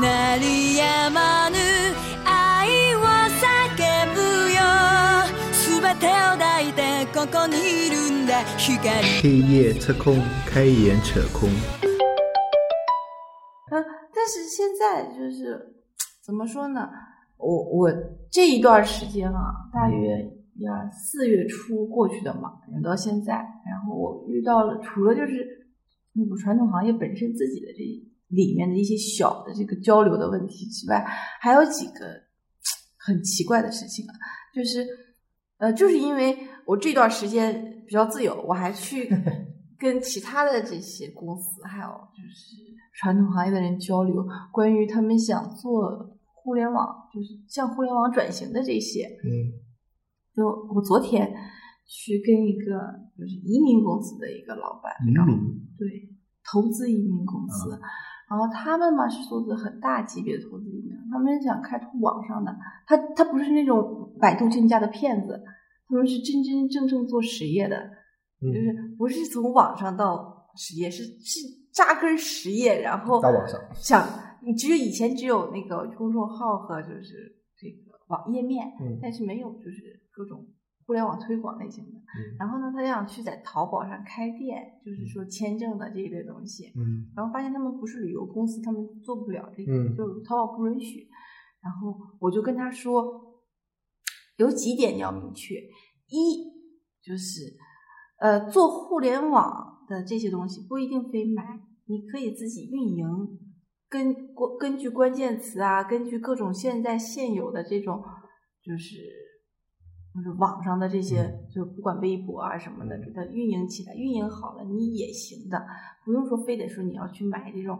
[0.00, 1.56] 鳴りやまぬ
[2.24, 3.44] 愛を叫
[4.14, 4.20] ぶ
[4.52, 4.60] よ
[5.80, 7.56] 全てを抱いてここに
[7.88, 8.78] いるんだ光
[9.20, 11.50] 黑夜测空，开眼扯空。
[13.70, 13.84] 嗯，
[14.14, 15.74] 但是现在就是
[16.24, 16.88] 怎么说呢？
[17.38, 17.90] 我我
[18.30, 20.16] 这一段时间啊，大约
[20.58, 25.66] 呀四月初过去的嘛，忍到现在，然后我遇到了除了就是
[26.12, 27.82] 那个传统行业本身自己的这
[28.29, 31.03] 里面的一些小的这个交流的问题之外，
[31.39, 32.05] 还有几个
[32.97, 34.13] 很奇怪的事情啊，
[34.53, 34.85] 就是
[35.57, 39.09] 呃，就是因为我这段时间比较自由，我还去
[39.79, 42.55] 跟其他的这些公司，还有就是
[42.99, 49.05] 传统行业的人交流，关于他们想做互联网，就是向互联网转型的这些。
[49.23, 49.65] 嗯。
[50.35, 51.33] 就我昨天
[51.87, 52.77] 去跟一个
[53.17, 55.35] 就是移民公司的一个老板，移民
[55.75, 56.07] 对
[56.43, 57.71] 投资移民公司，
[58.29, 62.53] 然后他们嘛是做的很大级别的投资移民，他们想开拓网上的，
[62.85, 65.41] 他他不是那种百度竞价的骗子，
[65.87, 67.77] 他们是真真正正做实业的，
[68.41, 68.51] 嗯。
[68.51, 71.39] 就是不是从网上到实业，是是
[71.71, 74.05] 扎根实业，然后到网上想
[74.41, 78.99] 你只有以前只有那个公众号和就是这个网页面，嗯。
[79.01, 80.45] 但是没有就是各种
[80.87, 81.99] 互联网推广类型的。
[81.99, 86.71] 嗯然后呢，他想去在淘宝上开店，就是说签证的这一类东西。
[86.75, 91.07] 嗯然后发现他们不是旅游公司，他们做不了这个，嗯就是淘宝不允许。
[91.61, 93.43] 然后我就跟他说，
[94.37, 95.55] 有几点你要明确：
[96.07, 96.45] 一
[97.01, 97.57] 就是，
[98.19, 103.05] 呃，做互联网的这些东西不一定非买，你可以自己运营，
[103.89, 108.01] 根关根据关键词啊，根据各种现在现有的这种，
[108.61, 108.95] 就是
[110.17, 113.01] 就是网上的这些，就不管微博啊什么的，嗯。
[113.05, 115.63] 给它运营起来，运营好了你也行的，
[116.03, 117.77] 不用说非得说你要去买这种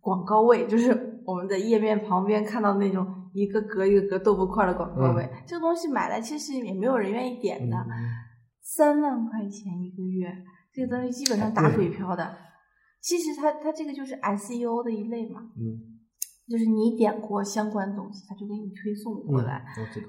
[0.00, 7.88] 广告位，就是我们在页面旁边看到那种一个格一个格豆腐块的广告位，这个东西买来其实也没有人愿意点的，嗯。
[8.60, 10.28] 三万块钱一个月，
[10.74, 12.36] 这个东西基本上打水漂的。
[13.00, 15.96] 其实它它这个就是 SEO 的一类嘛，嗯。
[16.48, 19.62] 就是你点过相关东西，它就给你推送过来。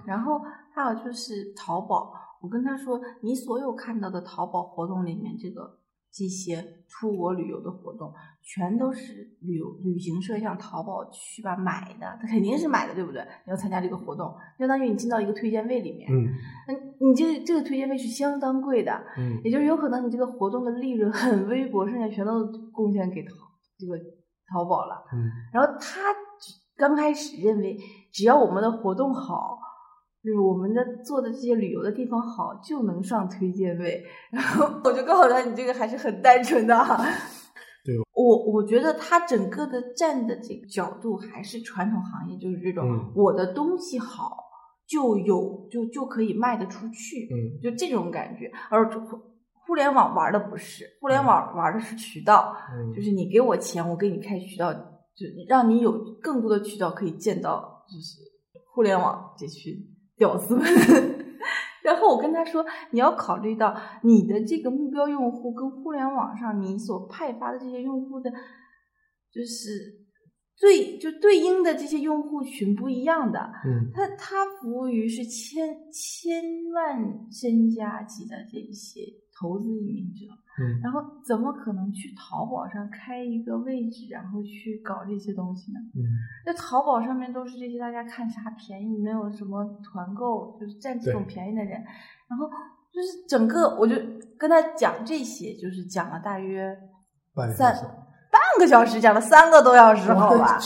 [0.05, 0.39] 然后
[0.73, 5.79] 还有就是淘宝，我跟他说，你所有看到的淘宝活动里面，这个
[6.11, 13.21] 这些出国旅游的活动，全都是旅游旅行社向淘宝去吧买的，他肯定是买的，对不对？
[13.45, 16.33] 你要参加这个活动，相当于你进到一个推荐位里面，嗯
[16.67, 23.31] 嗯，你这个这个推荐位是相当贵的，嗯也就是有可能你这个活动的利润很微薄，剩下全都贡献给淘
[23.77, 23.95] 这个
[24.51, 25.03] 淘宝了。
[25.13, 25.99] 嗯然后他
[26.75, 27.77] 刚开始认为，
[28.11, 29.59] 只要我们的活动好，
[30.23, 34.03] 就是我们的做的这些旅游的地方好，就能上推荐位。
[34.31, 36.97] 然后我就告诉他，你这个还是很单纯的哈。
[37.85, 44.37] 对我我觉得他整个的站的这个角度还是传统行业，就是这种、嗯我的东西好，
[44.85, 47.29] 就有就就可以卖得出去。
[47.31, 49.17] 嗯就这种感觉，而互
[49.65, 58.19] 互联网玩的不是，互联网玩的是渠道，嗯，就是你给我钱，我给你开渠道，就让你有更多的渠道可以见到，就是
[58.75, 59.73] 互联网这群
[60.19, 60.63] 屌丝们。
[61.81, 68.29] 然后我跟他说，你要考虑到你的这个目标用户跟互联网上你所派发的这些用户的，
[69.31, 69.69] 就是
[70.59, 73.39] 对就对应的这些用户群不一样的。
[73.65, 76.43] 嗯他他服务于是千千
[76.75, 78.99] 万身家级的这些
[79.39, 80.25] 投资移民者，
[80.59, 80.81] 嗯。
[80.83, 85.79] 然后怎么可能去淘宝上开一个位置，然后去搞这些东西呢？
[85.95, 86.03] 嗯？
[86.45, 91.71] 那淘宝上面都是这些大家看啥便宜，没有什么团购，就是占这种便宜的人，
[92.27, 92.49] 然后
[92.91, 93.95] 就是整个我就
[94.37, 96.77] 跟他讲这些，就是讲了大约
[97.35, 97.81] 三半个小时。
[98.31, 100.59] 半个小时，讲了三个多小时，好吧？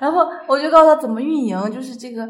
[0.00, 2.26] 然后我就告诉他怎么运营，就是这个，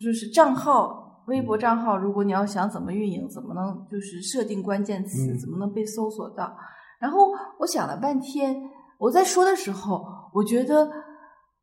[0.00, 5.38] 就是账号，微博账号，如果你要想怎么运营，怎么能就是设定关键词，嗯。
[5.38, 6.56] 怎么能被搜索到？
[7.00, 8.56] 然后我想了半天，
[8.98, 10.88] 我在说的时候，我觉得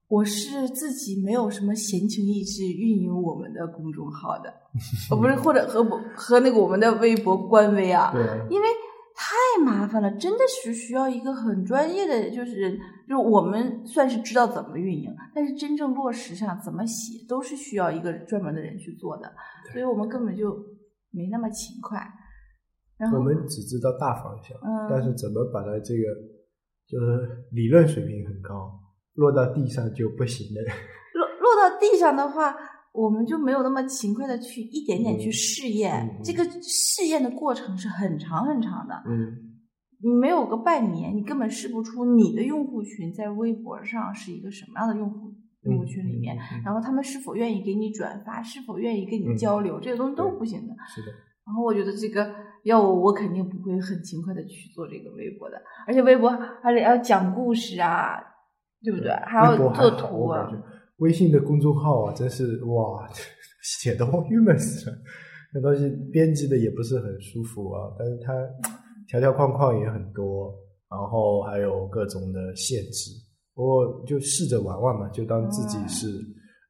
[0.07, 4.53] 我是自己没有什么闲情逸致运营我们的公众号的，
[5.09, 8.67] 呃，不是，或者和我和那个我们的微博官微啊，对，因为
[9.91, 12.71] 烦了，真的是需要一个很专业的，就是，
[13.07, 19.31] 就是我们算是知道怎么运营，但是真正落实上怎么写，都是需要一个专门的人去做的，
[19.73, 20.55] 所以我们根本就
[21.11, 21.99] 没那么勤快。
[22.97, 26.03] 然后我们只知道大方向，嗯但是怎么把它这个
[26.87, 28.79] 就是理论水平很高，
[29.15, 30.61] 落到地上就不行了。
[31.15, 32.55] 落落到地上的话，
[32.93, 38.93] 我们就没有那么勤快的去一点点去嗯试验，嗯嗯这个试验的过程是很长很长的。
[39.07, 39.50] 嗯
[40.03, 45.33] 你没有个半年，你根本试不出你的用户群在微博上是一个什么样的用户
[45.63, 50.73] 用户群里面，然后他们是否愿意给你转发，是否愿意跟你嗯交流，这些东西都对不行的。
[50.87, 51.11] 是的，
[51.45, 52.33] 然后我觉得这个
[52.63, 56.29] 要我，我肯定不会很勤快的去做这个微博的，而且微博
[56.63, 58.17] 还得要讲故事啊，
[58.83, 59.11] 对不对？
[59.25, 60.49] 还要做图啊
[60.97, 63.07] 微信的公众号啊，真是哇，
[63.61, 64.97] 写的我郁闷死了。
[65.53, 68.33] 那东西编辑的也不是很舒服啊，但是它
[69.11, 70.55] 条条框框也很多，
[70.89, 73.11] 然后还有各种的限制。
[73.53, 76.07] 不过就试着玩玩嘛，就当自己是、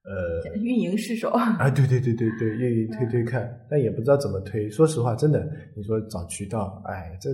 [0.03, 4.67] 呃运营试手，啊，对对对对对，运营推推看，但也不知道怎么推。
[4.71, 5.39] 说实话，真的，
[5.77, 7.29] 你说找渠道，哎，这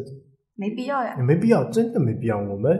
[0.57, 1.23] 没必要呀也。
[1.23, 2.37] 没必要，真的没必要。
[2.37, 2.77] 我们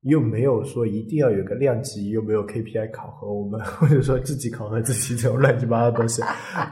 [0.00, 6.20] 又没有说一定要有个量级，又没有 KPI 考核我们， 或者说自己考核自己这种乱七八糟的东西。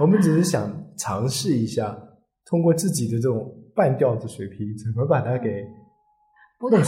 [0.01, 1.97] 我们只是想尝试一下，
[2.47, 5.67] 通过自己的这种半吊子水平，怎么把它给
[6.59, 6.79] 不太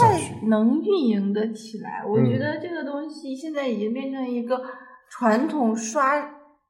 [0.49, 2.05] 能运营的起来。
[2.07, 4.61] 我嗯觉得这个东西现在已经变成一个
[5.11, 6.21] 传统刷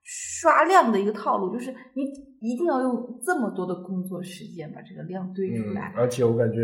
[0.03, 2.03] 刷量的一个套路，就是你
[2.41, 5.93] 一定要用这么多的工作时间把这个量堆出来。
[5.97, 6.59] 嗯而且我感觉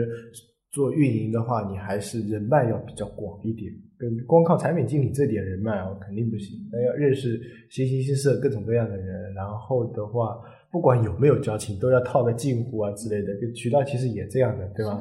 [0.71, 6.57] 做运营的话，你还是人脉要比较广一点，跟光靠产品经理这点人脉哦，肯定不行。
[6.71, 10.39] 那要认识形形色色各种各样的人，然后的话，
[10.71, 13.35] 不管有没有交情，都要套个近乎啊之类的。
[13.41, 14.99] 跟渠道其实也这样的，对吧？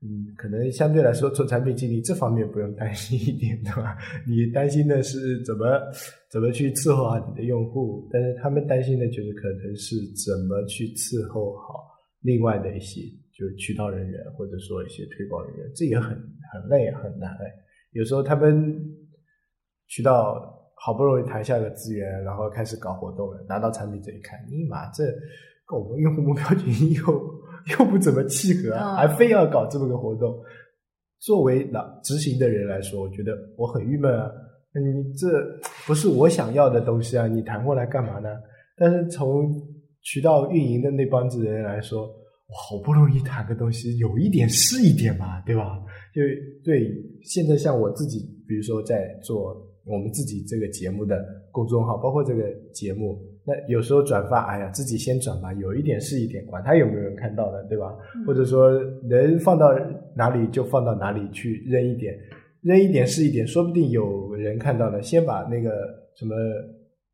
[0.00, 3.98] 嗯，可能相对来说做产品经理这方面不用担心一点，对吧？
[4.28, 5.66] 你担心的是怎么
[6.30, 11.82] 怎么去伺候好你的用户，但是他们担心的就是可能是怎么去伺候好
[12.22, 13.00] 另外的一些
[13.36, 16.10] 就是渠道人员或者说一些推广人员，这也很
[16.52, 17.50] 很累很难哎。
[17.92, 18.78] 有时候他们
[19.86, 25.04] 渠道好不容易谈下个资源，然后开始搞活动了，拿到产品这一看，尼玛这
[25.66, 27.02] 跟我们用户目标群又
[27.78, 30.38] 又不怎么契合，嗯还非要搞这么个活动。
[31.20, 34.30] 作为老执行的人来说，我觉得我很郁闷啊！
[34.74, 35.26] 你这
[35.86, 38.28] 不是我想要的东西啊，你谈过来干嘛呢？
[38.76, 39.52] 但是从
[40.02, 42.08] 渠道运营的那帮子人来说，
[42.48, 45.78] 我好不容易谈个东西，有一点是一点嘛，对吧？
[46.14, 46.22] 就
[46.64, 46.90] 对，
[47.22, 49.54] 现在像我自己，比如说在做
[49.84, 57.94] 我们自己这个节目的公众号，包括这个节目，那有时候转发，哎呀，自己先转吧，有一点是一点，管他有没有人看到的，对吧？
[58.26, 58.72] 或者说
[59.06, 59.68] 能放到
[60.16, 62.18] 哪里就放到哪里去扔一点，
[62.62, 65.70] 扔一点是一点，说不定有人看到了，先把那个
[66.14, 66.34] 什么。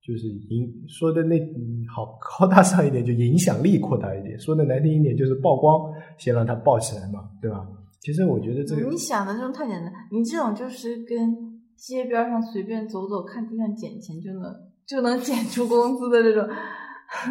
[0.07, 7.67] 就是影说的那嗯好 高大上一点，就影响力扩大一点；说的难听一点，就是曝光，先让它爆起来嘛，对吧？
[8.01, 11.35] 其实我觉得这个你想的这种太简单，你这种就是跟
[11.77, 14.43] 街边上随便走走，看地上捡钱就能
[14.87, 16.47] 就能捡出工资的这种。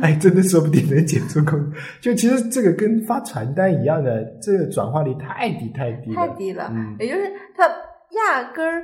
[0.02, 1.60] 哎，真的说不定能捡出工。
[2.02, 8.84] 就其实这个跟发传单一样的，这个转化率太低太低了，太低了，嗯也就是他压根儿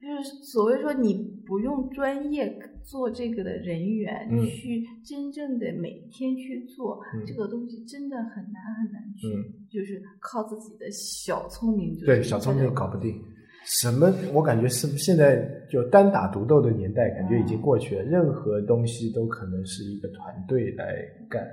[0.00, 1.14] 就是所谓说你
[1.46, 2.50] 不用专业
[2.82, 13.22] 做这个的人员、嗯去真正的每天去做、嗯这个东西，真的很难很难去，嗯就是靠自己的小聪明，就对，小聪明搞不定。
[13.66, 14.10] 什么？
[14.32, 18.02] 我感觉是现在就单打独斗的年代，感觉已经过去了。
[18.02, 20.96] 任何东西都可能是一个团队来
[21.28, 21.46] 干，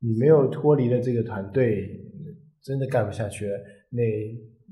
[0.00, 1.88] 你没有脱离了这个团队，
[2.62, 3.56] 真的干不下去了。
[3.90, 4.02] 那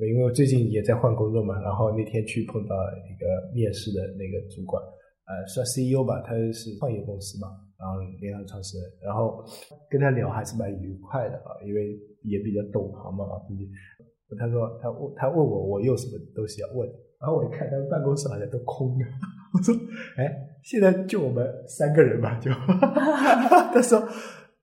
[0.07, 2.77] 因为我最近也在换工作嘛，然后那天去碰到
[3.11, 4.83] 一个面试的那个主管，
[5.27, 9.43] 呃，算 CEO 吧，他是创业公司嘛，然后联合创始人，然后
[9.91, 13.69] 跟他聊还是蛮愉快的啊，因为也比较懂行嘛，自己。
[14.39, 16.87] 他说他问他问我我有什么东西要问，
[17.19, 19.05] 然后我一看他们办公室好像都空的，
[19.55, 19.75] 我说
[20.17, 20.31] 哎，
[20.63, 23.99] 现在就我们三个人吧， 就他说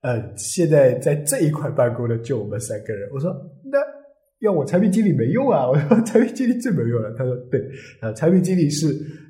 [0.02, 3.32] 呃，现在在这一块办公的就我们三个人，我说
[3.64, 3.80] 那
[4.40, 7.62] 要我产品经理没用啊， 我说产品经理最没用了，他说对，
[8.00, 8.88] 啊，产品经理是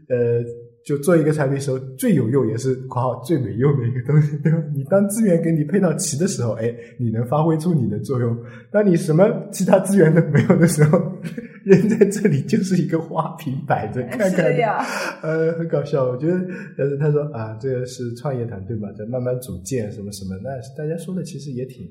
[0.09, 0.43] 呃。
[0.85, 4.63] 就做一个产品时候最有用也是括号最没用的一个东西，对吧？
[4.71, 8.35] 你当资源给你配到齐的时候，哎，你能发挥出你的作用；
[8.71, 10.99] 当你什么其他资源都没有的时候，
[11.65, 14.45] 扔在这里就是一个花瓶摆着，看看
[15.23, 16.05] 呃，很搞笑。
[16.05, 16.39] 我觉得，
[16.77, 21.83] 但是他说啊，这个是创业团队嘛，在慢慢组建什么什么，那大家说的其实也挺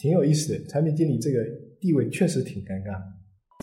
[0.00, 0.64] 挺有意思的。
[0.66, 1.38] 产品经理这个
[1.80, 3.00] 地位确实挺尴尬。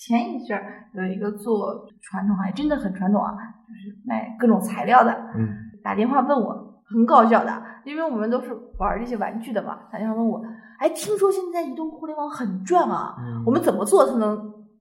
[0.02, 3.32] 前一阵儿有一个做传统行业，真的很传统啊，
[3.68, 5.48] 就是卖各种材料的，嗯
[5.84, 10.44] 打电话问我，很搞笑的，因为我们都是玩这些玩具的嘛，打电话问我，
[10.80, 14.38] 哎，听说现在移动互联网很赚啊，嗯我们怎么做才能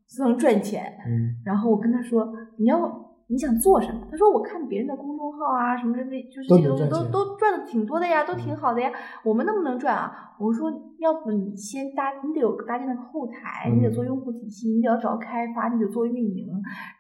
[0.09, 0.83] 才能赚钱？
[1.07, 2.29] 嗯然后我跟他说，
[2.59, 2.79] 你要
[3.29, 4.07] 你想做什么？
[4.11, 8.91] 他说我看别人的公众号啊，什么的，那就是这些东西都都赚的挺多的呀，都挺嗯好的呀。
[9.25, 10.13] 我们能不能赚啊？
[10.39, 16.47] 我说要不你先搭，你得有搭建那个后台，你得做嗯用户体系，你得要找开发，你得做运营。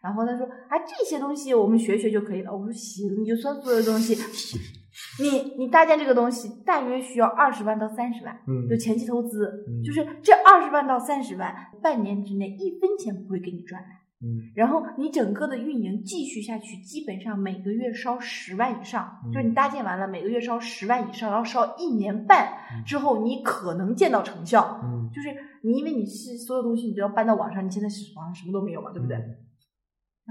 [0.02, 2.52] 然后他说啊，这些东西我们学学就可以了。
[2.52, 4.14] 我说行，你就算所有东西，
[5.23, 8.37] 你你搭建这个东西大约需要二十万到三十万。
[8.49, 13.88] 嗯就前期投资，嗯就是这二十万到三十万，半年之内一分钱不会给你赚来。
[14.23, 14.52] 嗯。
[14.54, 22.49] 然后你整个的运营继续下去，基本上每个月烧十万以上，嗯就是你搭建完了，每个月烧十万以上，然后烧一年半
[22.85, 24.80] 之后，你可能见到成效。
[24.82, 25.28] 嗯，就是
[25.62, 29.16] 你因为你是所有东西你都要搬到网上，你现在是网上什么都没有嘛，对不对？
[29.16, 29.37] 嗯？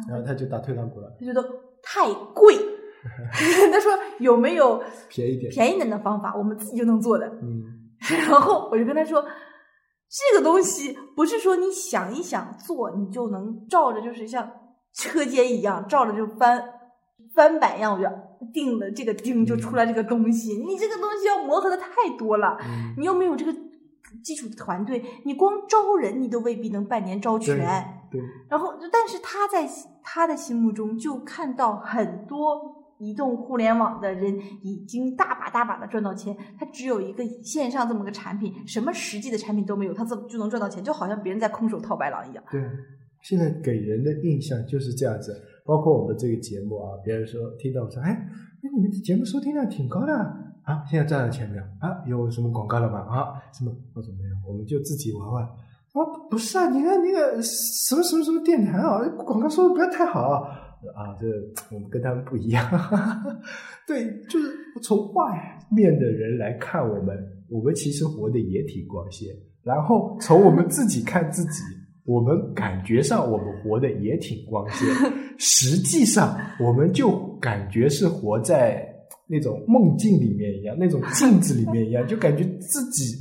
[0.10, 1.42] 然后他就打退堂鼓了，他觉得
[1.82, 2.56] 太贵，
[3.72, 7.25] 他说有没有便宜点，便宜点的方法，我们自己就能做的。
[7.42, 7.63] 嗯。
[8.30, 9.25] 然后我就跟他说，
[10.15, 14.50] 这个东西不是说你想一想做，你就能照着，就是像
[14.93, 16.63] 车间一样，照着就翻
[17.34, 20.63] 翻版一样，我就定了这个钉就出来这个东西。
[20.65, 23.53] 你这个东西要磨合的太多了，嗯，你又没有这个
[24.24, 27.57] 基础的团队，你光招人你都未必能半年招全。
[28.10, 29.69] 对，然后，但是他在
[30.01, 40.84] 他的心目中就看到很多移动互联网的人已经大把大把的赚到钱，他只有一个线上这么个产品，什么实际的产品都没有，他怎么就能赚到钱？
[40.84, 42.44] 就好像别人在空手套白狼一样。
[42.52, 42.62] 对，
[43.22, 45.36] 现在给人的印象就是这样子。
[45.66, 50.14] 包括我们这个节目啊，别人说听到我说，哎，哎你们这节目收听量挺高的
[50.62, 52.04] 啊，现在赚了钱没有啊？
[52.06, 53.00] 有什么广告了吗？
[53.00, 53.72] 啊，什么？
[53.96, 55.44] 我说没有，我们就自己玩玩。
[55.44, 55.50] 啊，
[56.30, 60.64] 不是啊，你看那个什么什么什么电台啊，广告收入不要太好啊。
[60.96, 61.25] 啊，这
[61.75, 62.63] 我们跟他们不一样。
[63.88, 64.50] 对，就是
[64.84, 65.24] 从外
[65.72, 67.17] 面的人来看我们，
[67.50, 69.27] 我们其实活得也挺光鲜。
[69.63, 71.62] 然后从我们自己看自己，
[72.05, 74.88] 我们感觉上我们活得也挺光鲜，
[75.39, 78.86] 实际上我们就感觉是活在
[79.27, 83.15] 那种梦境里面一样，那种镜子里面一样， 就感觉自己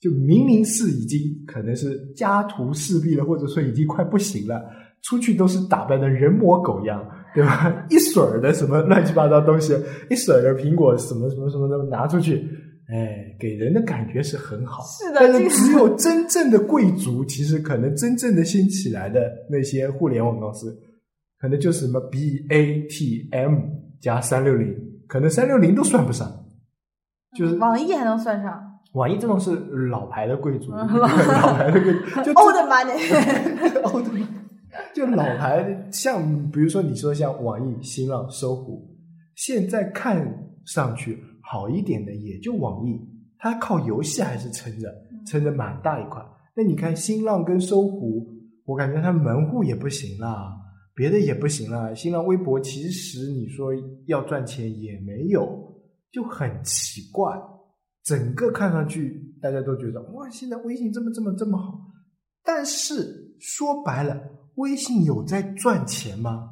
[0.00, 4.62] 就明明是已经可能是家徒四壁了，或者说已经快不行了，
[5.02, 7.04] 出去都是打扮的人模狗样，
[7.34, 7.72] 对吧？
[7.90, 9.76] 一水儿的什么乱七八糟东西，
[10.08, 12.48] 一水儿的苹果什么什么什么的拿出去，
[12.88, 14.82] 哎，给人的感觉是很好。
[14.84, 20.76] 是的但是只有真正的贵族，其实可能真正的兴起来的那些互联网公司，
[21.40, 23.54] 可能就是什么 B A T M
[24.00, 24.72] 加三六零，
[25.08, 26.30] 可能三六零都算不上，
[27.36, 28.62] 就是网易还能算上
[28.94, 29.56] 网易这种是
[29.90, 34.32] 老牌的贵族，嗯 老牌的贵族，就 old money。
[34.94, 38.88] 就老牌，像比如说你说像网易、新浪、搜狐，
[39.36, 40.24] 现在看
[40.66, 42.98] 上去好一点的也就网易，
[43.38, 44.88] 它靠游戏还是撑着，
[45.26, 46.22] 撑着蛮大一块。
[46.54, 48.26] 那你看新浪跟搜狐，
[48.64, 50.52] 我感觉它门户也不行啦，
[50.94, 51.92] 别的也不行啦。
[51.94, 53.72] 新浪微博其实你说
[54.06, 55.46] 要赚钱也没有，
[56.10, 57.32] 就很奇怪。
[58.04, 61.78] 整个看上去大家都觉得哇，现在微信这么这么这么好，
[62.44, 64.20] 但是说白了，
[64.56, 66.50] 微信有在赚钱吗？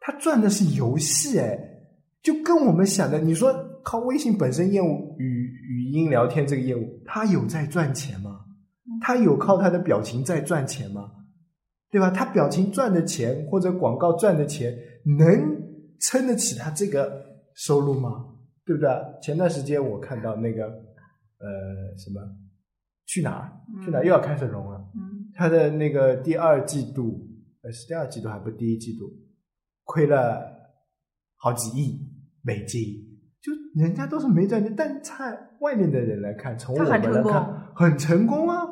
[0.00, 1.58] 它赚的是游戏，哎，
[2.22, 3.52] 就跟我们想的，你说
[3.84, 5.24] 靠微信本身业务语
[5.68, 8.40] 语音聊天这个业务，它有在赚钱吗？
[9.00, 11.10] 它有靠它的表情在赚钱吗？
[11.90, 12.10] 对吧？
[12.10, 14.76] 它表情赚的钱或者广告赚的钱，
[15.18, 15.26] 能
[16.00, 17.10] 撑得起它这个
[17.54, 18.26] 收入吗？
[18.64, 18.90] 对不对？
[19.22, 22.20] 前段时间我看到那个呃什么
[23.06, 23.50] 去哪儿
[23.82, 24.77] 去哪儿又要开始融了，嗯，
[25.38, 27.24] 它的那个第二季度，
[27.62, 29.04] 呃，是第二季度还不第一季度，
[29.84, 30.42] 亏了
[31.36, 31.96] 好几亿
[32.42, 32.82] 美金。
[33.40, 35.14] 就人家都是没赚钱，但在
[35.60, 38.66] 外面的人来看，从我们来看，很成功啊，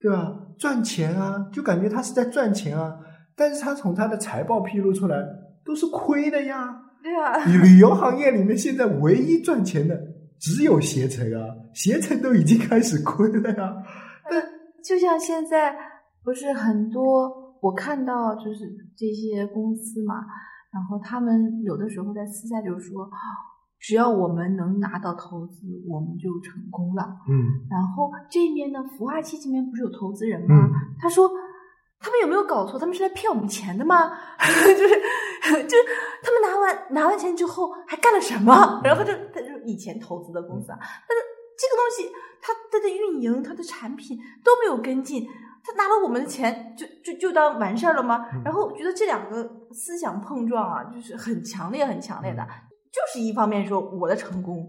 [0.00, 0.34] 对吧？
[0.58, 2.98] 赚钱啊，就感觉他是在赚钱啊，
[3.36, 5.22] 但是他从他的财报披露出来
[5.62, 6.74] 都是亏的呀。
[7.02, 9.94] 对啊，旅游行业里面现在唯一赚钱的
[10.40, 13.76] 只有携程啊，携程都已经开始亏了呀。
[14.82, 15.76] 就像现在
[16.28, 20.16] 不是很多，我看到就是这些公司嘛，
[20.70, 23.08] 然后他们有的时候在私下就说，
[23.80, 27.02] 只要我们能拿到投资，我们就成功了。
[27.30, 30.54] 嗯然后这边呢，孵化器这边不是有投资人吗？
[30.54, 30.70] 嗯
[31.00, 31.30] 他说。
[32.00, 32.78] 他们有没有搞错？
[32.78, 34.12] 他们是来骗我们钱的吗？
[34.38, 35.84] 就是，就是
[36.22, 38.80] 他们拿完拿完钱之后还干了什么？
[38.84, 41.24] 然后他就他就以前投资的公司啊，但是
[41.58, 42.08] 这个东西
[42.40, 45.26] 他他的运营、他的产品都没有跟进，
[45.64, 48.26] 他拿了我们的钱就就就当完事儿了吗？
[48.34, 52.46] 嗯然后我觉得这两个思想碰撞啊，就是很强烈、很强烈的。
[52.90, 54.66] 就是一方面说我的成功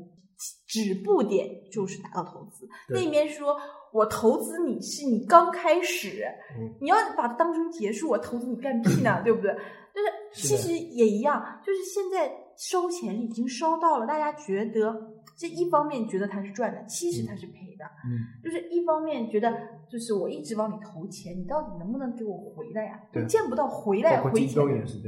[0.67, 3.55] 止步点就是拿到投资，对那边说
[3.93, 6.25] 我投资你是你刚开始，
[6.58, 9.22] 嗯你要把它当成结束，我投资你干屁呢？
[9.24, 9.53] 对不对？
[9.93, 10.01] 就
[10.41, 14.93] 是其实也一样，就是现在烧钱已经收到了，大家觉得
[15.37, 17.85] 这一方面觉得他是赚的，其实他是赔的。
[18.05, 19.49] 嗯，就是一方面觉得，
[19.89, 22.99] 就是我一直往里投钱，你到底能不能给我回来呀？
[23.13, 24.53] 对都见不到回来回钱。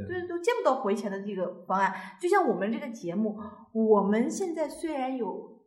[0.08, 1.94] 对，都见不到回钱的这个方案。
[2.22, 3.38] 就像我们这个节目，
[3.74, 5.61] 我们现在虽然有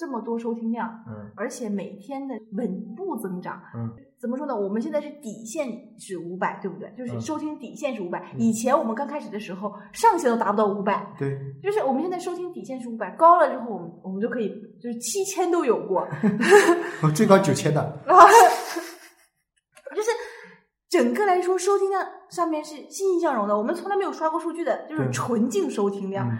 [0.00, 4.56] 这么多收听量，嗯而且每天的稳步增长，嗯，怎么说呢？
[4.56, 6.90] 我们现在是底线是五百，对不对？
[6.96, 11.14] 就是嗯收听底线是五百、嗯以前我们刚开始的时候，上限都达不到五百。
[11.18, 14.48] 对，就是我们现在收听底线是五百，高了之后，我们我们就可以
[14.82, 16.00] 就是七千都有过，
[17.02, 17.98] 哦，最高九千的。
[19.94, 20.08] 就是
[20.88, 23.54] 整个来说，收听量上面是欣欣向荣的。
[23.58, 26.38] 我们从来没有刷过数据的，就是纯净收听量，嗯，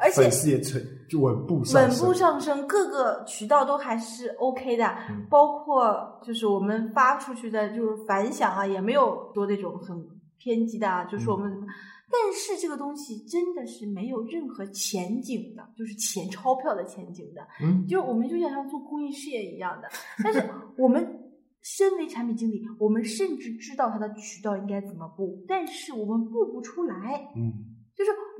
[0.00, 2.06] 而且粉丝也成就稳步上稳升。
[2.06, 10.02] 步上升，各个渠道都还是 OK 的，嗯包括就是我们发出去的就是反响啊，也没有多那种很
[10.38, 11.52] 偏激的啊，就是我们。
[12.12, 17.40] 但是这个东西真的是没有任何前景的，就是钱钞票的前景的。
[17.62, 19.88] 嗯，就我们就像像做公益事业一样的，
[20.24, 20.42] 但是
[20.76, 21.06] 我们
[21.62, 27.30] 身为产品经理，我们甚至知道它的渠道应该怎么布，但是我们布不出来。
[27.36, 27.79] 嗯就是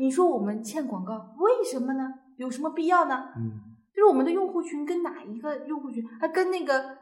[0.00, 2.14] 你说我们欠广告，为什么呢？
[2.36, 3.28] 有什么必要呢？
[3.36, 3.60] 嗯
[3.92, 6.02] 就是我们的用户群跟哪一个用户群？
[6.18, 6.96] 它跟那个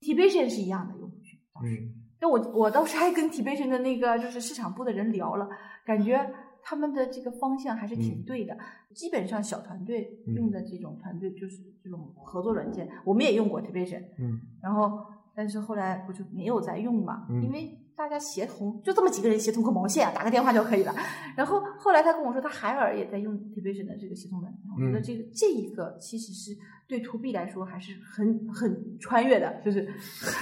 [0.00, 1.38] t b a t i o n 是一样的用户群。
[1.62, 5.48] 嗯那我我当时还跟 t b a t i o n 的那个就是市场部的人聊了，
[5.84, 6.18] 感觉
[6.62, 8.56] 他们的这个方向还是挺嗯对的。
[8.94, 20.94] 基本上小团队嗯用的这种团队就是这种合作软件，我们也用过 t b a t i o n 嗯然后但是后来不就没有再用嘛，嗯因为大家协同就这么几个人协同个毛线啊，打个电话就可以了。
[21.36, 29.88] 然后后来他跟我说，他海尔也在用 t v i s i o n 的这个协同软件，我觉得嗯这个这一个其实是对 to B 来说还是很很穿越的，就是。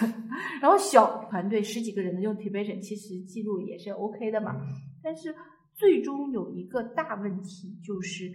[0.60, 4.54] 然后小团队十几个人的用 t v i s i o n 其实记录也是 OK 的嘛，
[5.02, 5.34] 但是
[5.72, 8.30] 最终有一个大问题就是。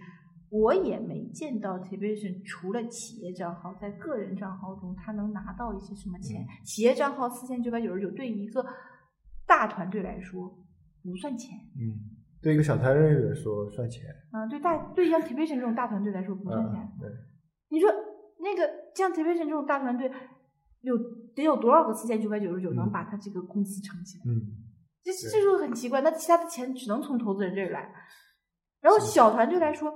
[0.54, 6.46] 我也没见到 t v i s i o n 除了企业账号，在个人账号中，他能拿到一些什么钱？
[6.62, 8.62] 企业账号四千九百九十九，对一个
[9.52, 10.48] 大团队来说
[11.02, 14.04] 不算钱嗯，对一个小团队来说算钱。
[14.30, 16.80] 啊、对大对像 t v i s i o n 这种大团队来说不算钱。
[16.80, 17.10] 嗯，对，
[17.68, 17.90] 你说
[18.40, 20.10] 那个像 t v i s i o n 这种大团队，
[20.80, 20.96] 有
[21.36, 24.24] 得有多少个四千九百九十九能嗯把他这个公司撑起来？
[24.26, 24.40] 嗯
[25.04, 27.92] 这对这就很奇怪，那其他的钱只能从投资人这儿来。
[28.80, 29.92] 然后小团队来说，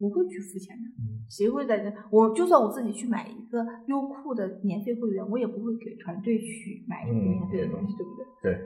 [0.00, 1.92] 不会去付钱的，嗯谁会在这？
[2.10, 8.24] 我就算我自己去买一个优酷的年费会员，我也不会给团队去买一个免费的东西，对不对？
[8.42, 8.58] 对，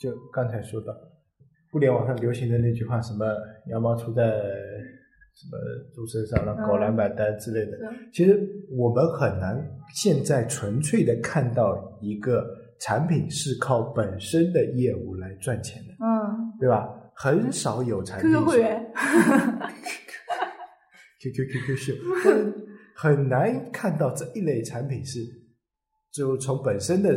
[0.00, 0.96] 就刚才说的，
[1.70, 3.24] 互联网上流行的那句话，什么
[3.68, 4.24] 羊毛出在
[5.34, 5.58] 什么
[5.94, 7.76] 猪身上，让狗来买单之类的。
[7.78, 9.62] 对其实我们很难
[9.94, 12.44] 现在纯粹的看到一个
[12.80, 16.88] 产品是靠本身的业务来赚钱的，嗯对吧？
[17.14, 18.90] 很少有产品会员，
[21.22, 21.92] QQ QQ 秀，
[22.24, 22.52] 但
[22.96, 25.20] 很难看到这一类产品是
[26.10, 27.16] 就从本身的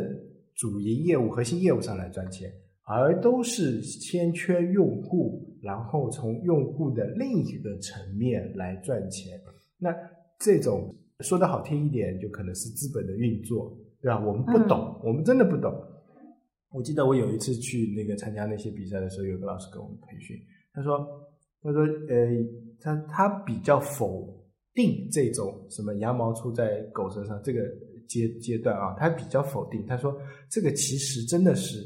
[0.55, 2.51] 主营业务、核心业务上来赚钱，
[2.83, 9.41] 而都是先圈用户，然后从用户的另一个层面来赚钱。
[9.79, 9.91] 那
[10.39, 14.23] 这种说的好听一点，就可能是资本的运作，对吧？
[14.23, 15.73] 我们不懂，我们真的不懂。
[16.71, 20.37] 我记得我有一次去那个参加那些比赛的时候，有个老师给我们培训，
[20.73, 21.07] 他说，
[21.65, 22.27] 他说，呃，
[22.79, 24.31] 他他比较否
[24.73, 27.59] 定这种什么羊毛出在狗身上这个
[28.07, 30.15] 阶阶段啊，他比较否定，他说
[30.49, 31.79] 这个其实真的是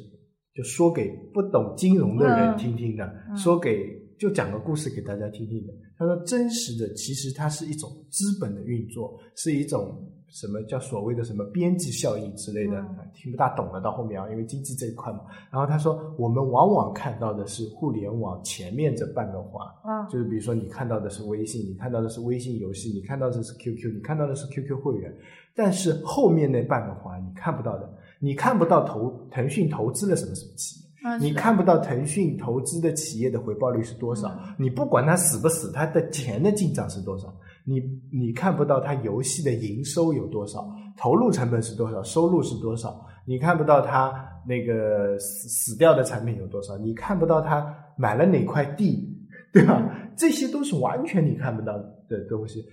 [0.53, 2.57] 就说给不懂金融的人嗯。
[2.57, 3.37] 听听的，嗯。
[3.37, 5.73] 说给就讲个故事给大家听听的。
[5.97, 15.21] 他说真实的其实它是一种资本的运作，是一种什么叫所谓的什么边际效应之类的，嗯听不大懂了到后面啊，因为经济这一块嘛。
[15.49, 19.65] 然后他说我们往往看到的是互联网前面这半个环。
[19.83, 25.11] 啊，就是比如说，你看到的是微信，你看到的是微信游戏，你看到的是 QQ，你看到的是 QQ 会员，
[25.55, 30.88] 但是后面那半个环你看不到的，你看不到投腾讯投资了什么什么企业，
[31.21, 37.33] 你看不到腾讯投资的企业的回报率是多少，嗯你不管它死不死，它的钱的进账是多少，
[37.63, 37.81] 你
[38.11, 44.13] 你看不到它游戏的营收有多少，投入成本是多少，收入是多少，你看不到它
[44.45, 47.65] 那个死死掉的产品有多少，你看不到它
[47.97, 49.17] 买了哪块地，
[49.53, 50.11] 对吧？
[50.17, 51.77] 这些都是完全你看不到
[52.09, 52.65] 的东西。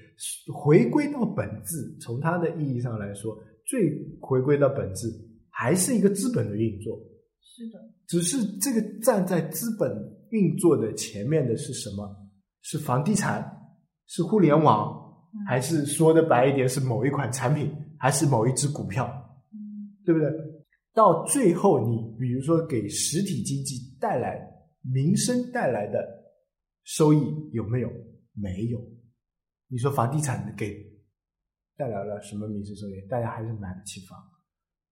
[0.53, 3.79] 回归到本质，从它的意义上来说，最
[4.21, 5.07] 回归到本质
[5.49, 6.99] 还是一个资本的运作。
[7.49, 9.91] 是的，只是这个站在资本
[10.31, 12.07] 运作的前面的是什么？
[12.63, 13.43] 是房地产，
[14.09, 14.93] 是互联网，
[15.33, 19.07] 嗯还是说的白一点是某一款产品，还是某一只股票，
[19.53, 20.29] 嗯对不对？
[20.93, 24.39] 到最后，你比如说给实体经济带来
[24.83, 26.05] 民生带来的
[26.85, 27.19] 收益
[27.53, 27.89] 有没有？
[28.35, 28.79] 没有。
[29.69, 30.75] 你说房地产给
[31.77, 33.01] 带来了什么民生收益？
[33.09, 34.19] 大家还是买不起房，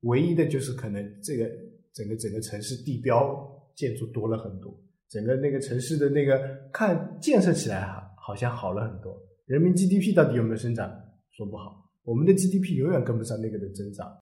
[0.00, 1.48] 唯一的就是可能这个
[1.94, 3.34] 整个整个城市地标
[3.74, 4.76] 建筑多了很多，
[5.08, 6.40] 整个那个城市的那个
[6.72, 9.16] 看建设起来哈，好像好了很多。
[9.46, 10.90] 人民 GDP 到底有没有增长？
[11.30, 11.80] 说不好。
[12.02, 14.12] 我们的 GDP 永远跟不上那个的增长，